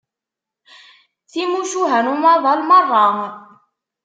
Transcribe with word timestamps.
Timucuha 1.31 1.99
n 2.05 2.11
umaḍal 2.13 2.61
merra. 2.69 3.05